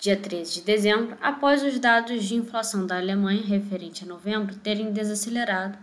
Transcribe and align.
dia 0.00 0.16
13 0.16 0.54
de 0.54 0.60
dezembro, 0.60 1.18
após 1.20 1.60
os 1.64 1.76
dados 1.80 2.24
de 2.24 2.36
inflação 2.36 2.86
da 2.86 2.96
Alemanha 2.96 3.42
referente 3.44 4.04
a 4.04 4.06
novembro 4.06 4.54
terem 4.54 4.92
desacelerado 4.92 5.76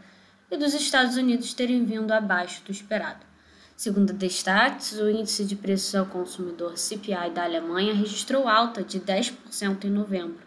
e 0.50 0.56
dos 0.56 0.74
Estados 0.74 1.18
Unidos 1.18 1.54
terem 1.54 1.84
vindo 1.84 2.14
abaixo 2.14 2.64
do 2.64 2.72
esperado. 2.72 3.26
Segundo 3.76 4.12
a 4.12 4.14
Destatis, 4.14 4.98
o 4.98 5.10
índice 5.10 5.44
de 5.44 5.58
preços 5.58 5.94
ao 5.94 6.06
consumidor 6.06 6.78
CPI 6.78 7.30
da 7.34 7.44
Alemanha 7.44 7.94
registrou 7.94 8.48
alta 8.48 8.82
de 8.82 9.02
10% 9.02 9.84
em 9.84 9.90
novembro, 9.90 10.40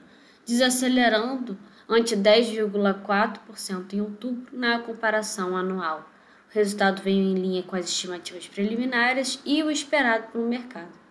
desacelerando 0.46 1.58
ante 1.86 2.16
10,4% 2.16 3.92
em 3.92 4.00
outubro 4.00 4.46
na 4.50 4.78
comparação 4.78 5.54
anual. 5.54 6.10
O 6.50 6.54
resultado 6.54 7.02
veio 7.02 7.20
em 7.20 7.34
linha 7.34 7.62
com 7.62 7.76
as 7.76 7.84
estimativas 7.84 8.48
preliminares 8.48 9.38
e 9.44 9.62
o 9.62 9.70
esperado 9.70 10.32
pelo 10.32 10.48
mercado. 10.48 11.07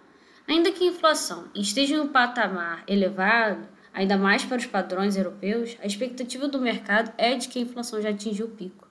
Ainda 0.47 0.71
que 0.71 0.85
a 0.85 0.87
inflação 0.87 1.49
esteja 1.53 1.95
em 1.95 1.99
um 1.99 2.07
patamar 2.07 2.81
elevado, 2.88 3.67
ainda 3.93 4.17
mais 4.17 4.45
para 4.45 4.55
os 4.55 4.65
padrões 4.65 5.17
europeus, 5.17 5.75
a 5.81 5.85
expectativa 5.85 6.47
do 6.47 6.61
mercado 6.61 7.11
é 7.17 7.35
de 7.35 7.49
que 7.49 7.59
a 7.59 7.61
inflação 7.61 8.02
já 8.02 8.09
atingiu 8.09 8.45
o 8.45 8.52
pico. 8.52 8.88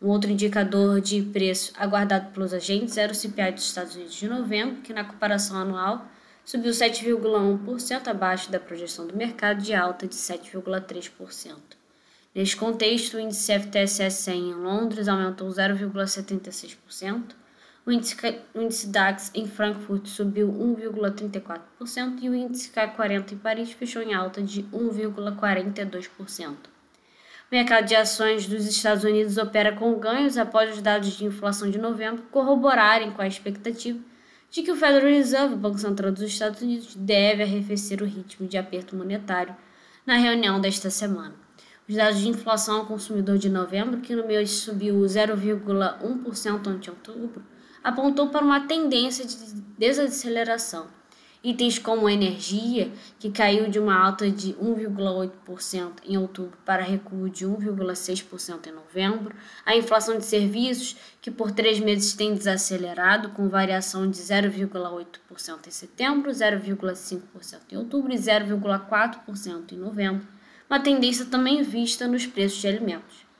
Um 0.00 0.08
outro 0.08 0.30
indicador 0.30 1.00
de 1.00 1.20
preço 1.22 1.72
aguardado 1.76 2.30
pelos 2.30 2.54
agentes 2.54 2.96
era 2.96 3.10
o 3.10 3.14
CPI 3.16 3.50
dos 3.50 3.64
Estados 3.64 3.96
Unidos 3.96 4.14
de 4.14 4.28
novembro, 4.28 4.80
que 4.82 4.92
na 4.92 5.02
comparação 5.02 5.56
anual 5.56 6.06
subiu 6.44 6.70
7,1% 6.70 8.06
abaixo 8.06 8.50
da 8.50 8.60
projeção 8.60 9.04
do 9.04 9.16
mercado 9.16 9.60
de 9.60 9.74
alta 9.74 10.06
de 10.06 10.14
7,3%. 10.14 11.56
Neste 12.32 12.56
contexto, 12.56 13.16
o 13.16 13.20
índice 13.20 13.52
FTSE 13.58 14.08
100 14.08 14.50
em 14.50 14.54
Londres 14.54 15.08
aumentou 15.08 15.48
0,76%, 15.48 17.34
o 17.84 17.90
índice, 17.90 18.16
o 18.54 18.60
índice 18.60 18.86
DAX 18.88 19.30
em 19.34 19.46
Frankfurt 19.46 20.06
subiu 20.06 20.48
1,34% 20.48 22.22
e 22.22 22.28
o 22.28 22.34
índice 22.34 22.70
K40 22.70 23.32
em 23.32 23.36
Paris 23.38 23.72
fechou 23.72 24.02
em 24.02 24.14
alta 24.14 24.40
de 24.40 24.62
1,42%. 24.64 26.48
O 26.48 27.54
mercado 27.54 27.86
de 27.86 27.96
ações 27.96 28.46
dos 28.46 28.66
Estados 28.66 29.04
Unidos 29.04 29.36
opera 29.36 29.72
com 29.72 29.98
ganhos 29.98 30.38
após 30.38 30.74
os 30.74 30.80
dados 30.80 31.10
de 31.10 31.24
inflação 31.24 31.68
de 31.70 31.78
novembro 31.78 32.22
corroborarem 32.30 33.10
com 33.10 33.20
a 33.20 33.26
expectativa 33.26 33.98
de 34.48 34.62
que 34.62 34.70
o 34.70 34.76
Federal 34.76 35.10
Reserve, 35.10 35.56
Banco 35.56 35.78
Central 35.78 36.12
dos 36.12 36.22
Estados 36.22 36.62
Unidos, 36.62 36.94
deve 36.94 37.42
arrefecer 37.42 38.00
o 38.00 38.06
ritmo 38.06 38.46
de 38.46 38.56
aperto 38.56 38.94
monetário 38.94 39.56
na 40.06 40.16
reunião 40.16 40.60
desta 40.60 40.88
semana. 40.88 41.34
Os 41.88 41.96
dados 41.96 42.20
de 42.20 42.28
inflação 42.28 42.78
ao 42.78 42.86
consumidor 42.86 43.38
de 43.38 43.48
novembro, 43.48 44.00
que 44.00 44.14
no 44.14 44.26
mês 44.26 44.50
subiu 44.50 45.00
0,1% 45.00 46.66
ante 46.68 46.90
outubro, 46.90 47.42
apontou 47.82 48.28
para 48.28 48.44
uma 48.44 48.66
tendência 48.66 49.24
de 49.24 49.36
desaceleração. 49.78 50.86
Itens 51.44 51.76
como 51.76 52.08
energia, 52.08 52.92
que 53.18 53.28
caiu 53.28 53.68
de 53.68 53.76
uma 53.76 53.98
alta 53.98 54.30
de 54.30 54.54
1,8% 54.54 55.94
em 56.04 56.16
outubro 56.16 56.56
para 56.64 56.84
recuo 56.84 57.28
de 57.28 57.44
1,6% 57.44 58.68
em 58.68 58.72
novembro, 58.72 59.34
a 59.66 59.74
inflação 59.74 60.16
de 60.16 60.24
serviços, 60.24 60.96
que 61.20 61.32
por 61.32 61.50
três 61.50 61.80
meses 61.80 62.14
tem 62.14 62.32
desacelerado, 62.32 63.30
com 63.30 63.48
variação 63.48 64.08
de 64.08 64.18
0,8% 64.18 65.66
em 65.66 65.70
setembro, 65.72 66.30
0,5% 66.30 67.20
em 67.72 67.76
outubro 67.76 68.12
e 68.12 68.16
0,4% 68.16 69.72
em 69.72 69.78
novembro, 69.78 70.24
uma 70.70 70.78
tendência 70.78 71.24
também 71.24 71.60
vista 71.62 72.06
nos 72.06 72.24
preços 72.24 72.60
de 72.60 72.68
alimentos. 72.68 73.31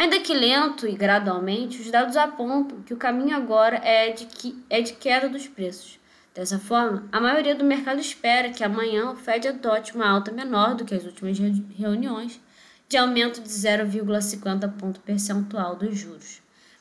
Ainda 0.00 0.18
que 0.18 0.32
lento 0.32 0.86
e 0.86 0.94
gradualmente, 0.94 1.78
os 1.78 1.90
dados 1.90 2.16
apontam 2.16 2.80
que 2.80 2.94
o 2.94 2.96
caminho 2.96 3.36
agora 3.36 3.76
é 3.84 4.10
de, 4.10 4.24
que, 4.24 4.58
é 4.70 4.80
de 4.80 4.94
queda 4.94 5.28
dos 5.28 5.46
preços. 5.46 5.98
Dessa 6.34 6.58
forma, 6.58 7.06
a 7.12 7.20
maioria 7.20 7.54
do 7.54 7.66
mercado 7.66 8.00
espera 8.00 8.48
que 8.48 8.64
amanhã 8.64 9.10
o 9.10 9.16
Fed 9.16 9.46
adote 9.46 9.94
uma 9.94 10.08
alta 10.08 10.32
menor 10.32 10.74
do 10.74 10.86
que 10.86 10.94
as 10.94 11.04
últimas 11.04 11.36
reuniões, 11.76 12.40
de 12.88 12.96
aumento 12.96 13.42
de 13.42 13.48
0,50 13.50 14.72
ponto 14.78 15.00
percentual 15.00 15.76
dos 15.76 15.98
juros. 15.98 16.40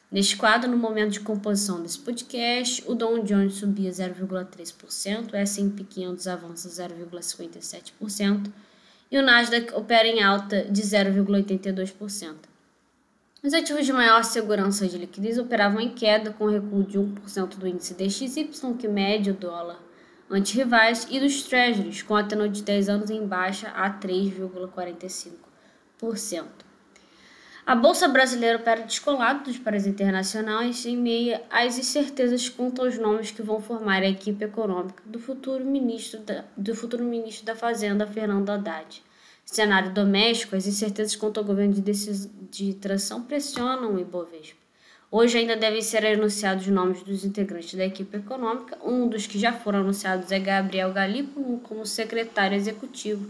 Neste 0.10 0.38
quadro, 0.38 0.72
no 0.72 0.78
momento 0.78 1.12
de 1.12 1.20
composição 1.20 1.84
desse 1.84 2.00
podcast, 2.00 2.82
o 2.88 2.96
Dow 2.96 3.22
Jones 3.22 3.56
subia 3.56 3.92
0,3%, 3.92 5.34
o 5.34 5.36
S&P 5.36 5.84
500 5.84 6.26
avança 6.26 6.70
0,57% 6.70 8.50
e 9.12 9.18
o 9.18 9.22
Nasdaq 9.22 9.74
opera 9.74 10.08
em 10.08 10.24
alta 10.24 10.64
de 10.64 10.82
0,82%. 10.82 12.49
Os 13.42 13.54
ativos 13.54 13.86
de 13.86 13.94
maior 13.94 14.22
segurança 14.26 14.86
de 14.86 14.98
liquidez 14.98 15.38
operavam 15.38 15.80
em 15.80 15.94
queda, 15.94 16.34
com 16.34 16.48
recuo 16.48 16.84
de 16.84 17.00
1% 17.00 17.56
do 17.56 17.66
índice 17.66 17.94
DXY, 17.94 18.50
que 18.78 18.86
mede 18.86 19.32
o 19.32 19.34
dólar 19.34 19.80
ante 20.30 20.58
rivais, 20.58 21.08
e 21.10 21.22
dos 21.22 21.44
Treasuries, 21.44 22.02
com 22.02 22.18
a 22.18 22.24
tenor 22.24 22.50
de 22.50 22.62
10 22.62 22.90
anos 22.90 23.10
em 23.10 23.26
baixa 23.26 23.70
a 23.70 23.90
3,45%. 23.90 26.48
A 27.66 27.76
Bolsa 27.76 28.10
Brasileira 28.10 28.58
opera 28.58 28.82
descolado 28.82 29.46
dos 29.46 29.58
pares 29.58 29.88
internacionais 29.88 30.86
em 30.86 30.98
meio 30.98 31.40
às 31.50 31.78
incertezas 31.78 32.50
quanto 32.50 32.82
aos 32.82 32.98
nomes 32.98 33.32
que 33.32 33.42
vão 33.42 33.62
formar 33.62 34.04
a 34.04 34.10
equipe 34.10 34.44
econômica 34.44 35.02
do 35.06 35.18
futuro 35.18 35.64
ministro 35.64 36.20
da, 36.20 36.44
do 36.58 36.76
futuro 36.76 37.06
ministro 37.06 37.46
da 37.46 37.56
Fazenda, 37.56 38.06
Fernando 38.06 38.50
Haddad 38.50 39.02
cenário 39.52 39.92
doméstico, 39.92 40.56
as 40.56 40.68
incertezas 40.68 41.16
quanto 41.16 41.40
ao 41.40 41.44
governo 41.44 41.74
de, 41.74 41.82
de 42.52 42.74
transição 42.76 43.24
pressionam 43.24 43.96
o 43.96 44.00
Ibovespa. 44.00 44.60
Hoje 45.12 45.40
ainda 45.40 45.56
devem 45.56 45.82
ser 45.82 46.06
anunciados 46.06 46.68
os 46.68 46.72
nomes 46.72 47.02
dos 47.02 47.26
integrantes 47.26 47.74
da 47.74 47.84
equipe 47.84 48.16
econômica. 48.16 48.78
Um 48.84 49.08
dos 49.08 49.26
que 49.26 49.40
já 49.40 49.52
foram 49.52 49.80
anunciados 49.80 50.32
é 50.32 50.40
Gabriel 50.40 50.94
Galípolo 50.94 51.60
como 51.62 51.84
secretário 51.84 52.56
executivo 52.56 53.28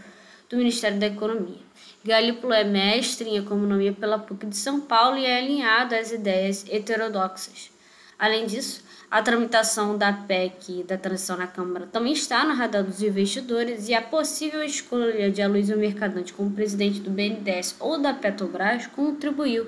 do 0.50 0.58
Ministério 0.58 1.00
da 1.00 1.08
Economia. 1.08 1.62
Galípolo 2.04 2.52
é 2.52 2.66
mestre 2.66 3.30
em 3.30 3.38
economia 3.38 3.94
pela 3.94 4.20
PUC 4.20 4.48
de 4.48 4.58
São 4.58 4.82
Paulo 4.82 5.18
e 5.18 5.26
é 5.26 5.38
alinhado 5.38 5.96
às 5.96 6.12
ideias 6.12 6.66
heterodoxas. 6.70 7.72
Além 8.20 8.46
disso, 8.46 8.84
a 9.10 9.24
tramitação 9.24 9.98
da 9.98 10.12
PEC 10.12 10.84
da 10.84 10.98
transição 10.98 11.38
na 11.38 11.48
Câmara 11.48 11.88
também 11.88 12.12
está 12.12 12.44
no 12.44 12.54
radar 12.54 12.84
dos 12.84 13.02
investidores 13.02 13.88
e 13.88 13.94
a 13.94 14.02
possível 14.02 14.62
escolha 14.62 15.32
de 15.32 15.42
Aloysio 15.42 15.80
Mercadante 15.80 16.34
como 16.34 16.52
presidente 16.52 17.00
do 17.00 17.10
BNDES 17.10 17.78
ou 17.80 17.98
da 17.98 18.14
Petrobras 18.14 18.88
contribuiu 18.88 19.68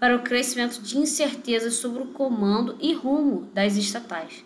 para 0.00 0.16
o 0.16 0.22
crescimento 0.22 0.82
de 0.82 0.98
incertezas 0.98 1.74
sobre 1.74 2.02
o 2.02 2.06
comando 2.06 2.76
e 2.80 2.92
rumo 2.92 3.48
das 3.54 3.76
estatais. 3.76 4.44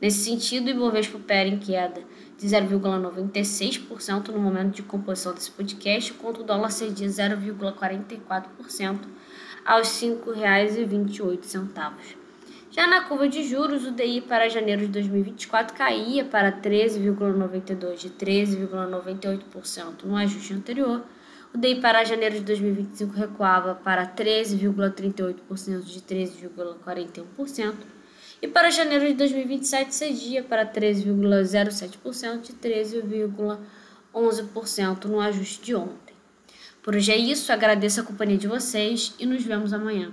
Nesse 0.00 0.24
sentido, 0.24 0.66
o 0.66 0.70
Ibovespa 0.70 1.16
opera 1.16 1.48
em 1.48 1.60
queda 1.60 2.02
de 2.36 2.46
0,96% 2.46 4.28
no 4.28 4.40
momento 4.40 4.74
de 4.74 4.82
composição 4.82 5.32
desse 5.32 5.52
podcast, 5.52 6.12
enquanto 6.12 6.40
o 6.40 6.44
dólar 6.44 6.70
cedia 6.70 7.06
0,44% 7.06 8.98
aos 9.64 10.02
R$ 10.02 10.08
5,28. 10.08 12.25
Já 12.76 12.86
na 12.86 13.00
curva 13.04 13.26
de 13.26 13.42
juros, 13.42 13.86
o 13.86 13.90
DI 13.90 14.20
para 14.20 14.50
janeiro 14.50 14.82
de 14.82 14.88
2024 14.88 15.74
caía 15.74 16.26
para 16.26 16.52
13,92% 16.52 17.96
de 17.96 18.10
13,98% 18.10 20.02
no 20.04 20.14
ajuste 20.14 20.52
anterior. 20.52 21.02
O 21.54 21.58
DI 21.58 21.76
para 21.76 22.04
janeiro 22.04 22.34
de 22.34 22.42
2025 22.42 23.14
recuava 23.14 23.76
para 23.76 24.06
13,38% 24.06 25.84
de 25.84 26.02
13,41%. 26.02 27.74
E 28.42 28.48
para 28.48 28.70
janeiro 28.70 29.06
de 29.06 29.14
2027 29.14 29.94
cedia 29.94 30.42
para 30.42 30.66
13,07% 30.66 32.42
de 32.42 32.52
13,11% 32.52 35.04
no 35.06 35.18
ajuste 35.18 35.64
de 35.64 35.74
ontem. 35.74 36.14
Por 36.82 36.94
hoje 36.94 37.10
é 37.10 37.16
isso, 37.16 37.50
agradeço 37.50 38.02
a 38.02 38.04
companhia 38.04 38.36
de 38.36 38.46
vocês 38.46 39.14
e 39.18 39.24
nos 39.24 39.42
vemos 39.42 39.72
amanhã. 39.72 40.12